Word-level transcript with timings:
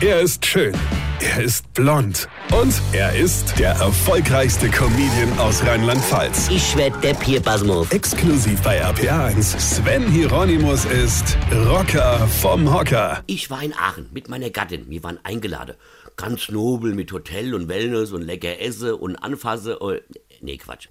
Er 0.00 0.20
ist 0.20 0.46
schön. 0.46 0.72
Er 1.20 1.42
ist 1.42 1.74
blond. 1.74 2.28
Und 2.52 2.72
er 2.92 3.16
ist 3.16 3.58
der 3.58 3.70
erfolgreichste 3.70 4.68
Comedian 4.68 5.36
aus 5.40 5.64
Rheinland-Pfalz. 5.64 6.48
Ich 6.50 6.76
werd 6.76 7.02
der 7.02 7.14
Pierpasmus. 7.14 7.90
Exklusiv 7.90 8.62
bei 8.62 8.80
RPA1. 8.80 9.58
Sven 9.58 10.08
Hieronymus 10.08 10.84
ist 10.84 11.36
Rocker 11.66 12.28
vom 12.28 12.72
Hocker. 12.72 13.24
Ich 13.26 13.50
war 13.50 13.60
in 13.60 13.72
Aachen 13.72 14.08
mit 14.12 14.28
meiner 14.28 14.50
Gattin. 14.50 14.88
Wir 14.88 15.02
waren 15.02 15.18
eingeladen. 15.24 15.74
Ganz 16.16 16.48
nobel 16.48 16.94
mit 16.94 17.10
Hotel 17.10 17.52
und 17.52 17.66
Wellness 17.66 18.12
und 18.12 18.22
lecker 18.22 18.60
Esse 18.60 18.96
und 18.96 19.16
Anfasse. 19.16 19.82
Oh, 19.82 19.94
nee, 20.40 20.58
Quatsch. 20.58 20.86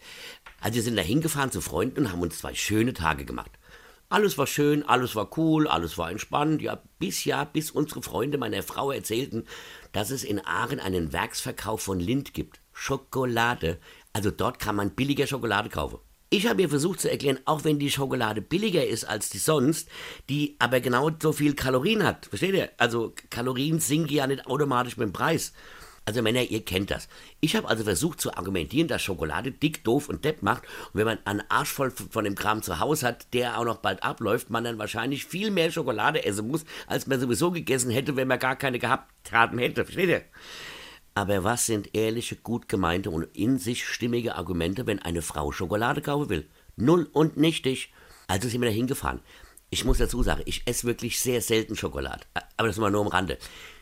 Also 0.59 0.75
wir 0.75 0.83
sind 0.83 0.97
da 0.97 1.01
hingefahren 1.01 1.51
zu 1.51 1.61
Freunden 1.61 2.01
und 2.01 2.11
haben 2.11 2.21
uns 2.21 2.39
zwei 2.39 2.53
schöne 2.53 2.91
Tage 2.91 3.23
gemacht. 3.23 3.51
Alles 4.09 4.37
war 4.37 4.47
schön, 4.47 4.83
alles 4.83 5.15
war 5.15 5.37
cool, 5.37 5.67
alles 5.67 5.97
war 5.97 6.09
entspannt. 6.09 6.61
Ja, 6.61 6.81
bis 6.97 7.25
ja, 7.25 7.43
bis 7.43 7.71
unsere 7.71 8.01
Freunde 8.01 8.37
meiner 8.37 8.63
Frau 8.63 8.91
erzählten, 8.91 9.43
dass 9.91 10.11
es 10.11 10.23
in 10.23 10.39
Aachen 10.45 10.79
einen 10.79 11.11
Werksverkauf 11.11 11.81
von 11.81 11.99
Lind 11.99 12.33
gibt. 12.33 12.61
Schokolade. 12.71 13.79
Also 14.13 14.31
dort 14.31 14.59
kann 14.59 14.77
man 14.77 14.91
billiger 14.91 15.27
Schokolade 15.27 15.67
kaufen. 15.67 15.99
Ich 16.29 16.47
habe 16.47 16.61
ihr 16.61 16.69
versucht 16.69 17.01
zu 17.01 17.11
erklären, 17.11 17.39
auch 17.43 17.65
wenn 17.65 17.79
die 17.79 17.91
Schokolade 17.91 18.41
billiger 18.41 18.85
ist 18.85 19.03
als 19.03 19.29
die 19.29 19.39
sonst, 19.39 19.89
die 20.29 20.55
aber 20.59 20.79
genau 20.79 21.09
so 21.21 21.33
viel 21.33 21.53
Kalorien 21.53 22.03
hat. 22.03 22.27
Versteht 22.27 22.55
ihr? 22.55 22.69
Also 22.77 23.13
Kalorien 23.29 23.79
sinken 23.79 24.13
ja 24.13 24.27
nicht 24.27 24.47
automatisch 24.47 24.95
mit 24.95 25.07
dem 25.07 25.13
Preis. 25.13 25.51
Also 26.07 26.21
Männer, 26.21 26.43
ihr 26.43 26.63
kennt 26.63 26.89
das. 26.89 27.09
Ich 27.41 27.57
habe 27.57 27.67
also 27.67 27.83
versucht 27.83 28.21
zu 28.21 28.33
argumentieren, 28.33 28.87
dass 28.87 29.01
Schokolade 29.01 29.51
dick, 29.51 29.83
doof 29.83 30.07
und 30.07 30.23
depp 30.23 30.41
macht. 30.41 30.63
Und 30.63 30.91
wenn 30.93 31.05
man 31.05 31.19
einen 31.25 31.43
Arsch 31.49 31.69
voll 31.69 31.91
von 31.91 32.23
dem 32.23 32.33
Kram 32.33 32.61
zu 32.61 32.79
Hause 32.79 33.07
hat, 33.07 33.33
der 33.33 33.59
auch 33.59 33.65
noch 33.65 33.79
bald 33.79 34.03
abläuft, 34.03 34.49
man 34.49 34.63
dann 34.63 34.79
wahrscheinlich 34.79 35.25
viel 35.25 35.51
mehr 35.51 35.69
Schokolade 35.69 36.23
essen 36.23 36.47
muss, 36.47 36.63
als 36.87 37.07
man 37.07 37.19
sowieso 37.19 37.51
gegessen 37.51 37.91
hätte, 37.91 38.15
wenn 38.15 38.29
man 38.29 38.39
gar 38.39 38.55
keine 38.55 38.79
gehabt 38.79 39.33
haben 39.33 39.57
hätte. 39.59 39.83
Versteht 39.83 40.07
ihr? 40.07 40.23
Aber 41.13 41.43
was 41.43 41.65
sind 41.65 41.93
ehrliche, 41.93 42.37
gut 42.37 42.69
gemeinte 42.69 43.09
und 43.09 43.23
in 43.35 43.57
sich 43.57 43.85
stimmige 43.85 44.35
Argumente, 44.35 44.87
wenn 44.87 44.99
eine 44.99 45.21
Frau 45.21 45.51
Schokolade 45.51 46.01
kaufen 46.01 46.29
will? 46.29 46.47
Null 46.77 47.09
und 47.11 47.35
nichtig. 47.35 47.91
Also 48.27 48.47
sind 48.47 48.61
wir 48.61 48.69
da 48.69 48.73
hingefahren. 48.73 49.19
Ich 49.71 49.83
muss 49.83 49.97
dazu 49.97 50.23
sagen, 50.23 50.43
ich 50.45 50.61
esse 50.67 50.87
wirklich 50.87 51.19
sehr 51.19 51.41
selten 51.41 51.75
Schokolade. 51.75 52.21
Aber 52.55 52.69
das 52.69 52.77
mal 52.77 52.91
nur 52.91 53.01
am 53.01 53.07
Rande. 53.07 53.37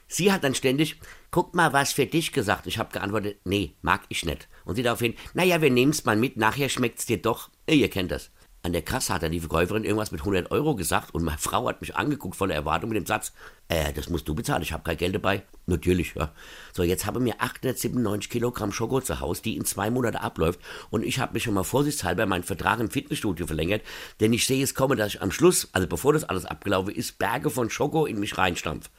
Sie 0.08 0.32
hat 0.32 0.44
dann 0.44 0.56
ständig, 0.56 1.00
guck 1.32 1.56
mal, 1.56 1.74
was 1.74 1.94
für 1.94 2.06
dich 2.06 2.32
gesagt. 2.32 2.68
Ich 2.68 2.78
habe 2.78 2.92
geantwortet, 2.92 3.40
nee, 3.44 3.76
mag 3.82 4.02
ich 4.10 4.26
nicht. 4.26 4.48
Und 4.64 4.76
sie 4.76 4.84
daraufhin, 4.84 5.16
naja, 5.34 5.62
wir 5.62 5.72
nehmen's 5.72 6.06
mal 6.06 6.16
mit, 6.16 6.38
nachher 6.38 6.70
schmeckt's 6.70 7.06
dir 7.06 7.22
doch. 7.22 7.50
Ihr 7.68 7.90
kennt 7.90 8.12
das. 8.12 8.32
An 8.66 8.74
der 8.74 8.82
Kasse 8.82 9.14
hat 9.14 9.22
dann 9.22 9.32
die 9.32 9.40
Verkäuferin 9.40 9.84
irgendwas 9.84 10.12
mit 10.12 10.22
100 10.22 10.50
Euro 10.50 10.74
gesagt 10.76 11.14
und 11.14 11.24
meine 11.24 11.38
Frau 11.38 11.68
hat 11.68 11.82
mich 11.82 11.96
angeguckt 11.96 12.36
voller 12.36 12.56
Erwartung 12.56 12.90
mit 12.90 12.98
dem 12.98 13.06
Satz, 13.06 13.32
äh, 13.68 13.94
das 13.94 14.10
musst 14.10 14.28
du 14.28 14.34
bezahlen, 14.34 14.64
ich 14.64 14.74
habe 14.74 14.82
kein 14.82 14.98
Geld 14.98 15.14
dabei. 15.14 15.44
Natürlich, 15.68 16.16
ja. 16.16 16.34
So, 16.74 16.82
jetzt 16.82 17.06
habe 17.06 17.20
ich 17.20 17.26
mir 17.26 17.36
897 17.38 18.28
Kilogramm 18.28 18.72
Schoko 18.72 19.02
zu 19.02 19.20
Hause, 19.20 19.44
die 19.44 19.56
in 19.56 19.66
zwei 19.66 19.92
Monaten 19.92 20.18
abläuft 20.18 20.60
und 20.90 21.04
ich 21.04 21.20
habe 21.20 21.34
mich 21.34 21.44
schon 21.44 21.54
mal 21.54 21.64
vorsichtshalber 21.64 22.26
meinen 22.26 22.42
Vertrag 22.42 22.80
im 22.80 22.90
Fitnessstudio 22.90 23.46
verlängert, 23.46 23.84
denn 24.20 24.34
ich 24.34 24.48
sehe 24.48 24.64
es 24.64 24.74
kommen, 24.74 24.98
dass 24.98 25.14
ich 25.14 25.22
am 25.22 25.32
Schluss, 25.32 25.70
also 25.74 25.88
bevor 25.88 26.14
das 26.14 26.24
alles 26.24 26.46
abgelaufen 26.46 26.96
ist, 26.96 27.20
Berge 27.20 27.52
von 27.52 27.70
Schoko 27.70 28.08
in 28.08 28.20
mich 28.20 28.36
reinstampf. 28.36 28.90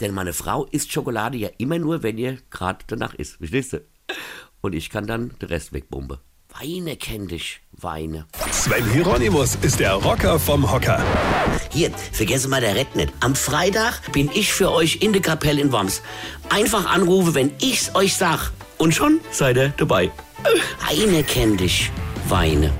Denn 0.00 0.14
meine 0.14 0.32
Frau 0.32 0.64
isst 0.66 0.92
Schokolade 0.92 1.38
ja 1.38 1.48
immer 1.58 1.78
nur, 1.78 2.02
wenn 2.02 2.18
ihr 2.18 2.38
gerade 2.50 2.84
danach 2.86 3.14
isst. 3.14 3.36
Verstehst 3.36 3.72
du? 3.72 3.80
Und 4.60 4.74
ich 4.74 4.90
kann 4.90 5.06
dann 5.06 5.32
den 5.40 5.48
Rest 5.48 5.72
wegbomben. 5.72 6.18
Weine 6.58 6.96
kenn 6.96 7.28
dich, 7.28 7.60
Weine. 7.72 8.26
Sven 8.50 8.90
Hieronymus 8.90 9.56
ist 9.56 9.78
der 9.78 9.92
Rocker 9.92 10.38
vom 10.38 10.70
Hocker. 10.70 11.02
Hier, 11.70 11.90
vergesse 12.12 12.48
mal 12.48 12.62
der 12.62 12.76
Rett 12.76 12.96
nicht. 12.96 13.12
Am 13.20 13.34
Freitag 13.34 14.10
bin 14.12 14.30
ich 14.32 14.52
für 14.52 14.72
euch 14.72 15.02
in 15.02 15.12
der 15.12 15.20
Kapelle 15.20 15.60
in 15.60 15.70
Worms. 15.72 16.02
Einfach 16.48 16.86
anrufe, 16.86 17.34
wenn 17.34 17.52
ich's 17.60 17.94
euch 17.94 18.16
sag. 18.16 18.52
Und 18.78 18.94
schon 18.94 19.20
seid 19.30 19.56
ihr 19.58 19.74
dabei. 19.76 20.10
Weine 20.88 21.24
kenn 21.24 21.56
dich, 21.56 21.90
Weine. 22.28 22.72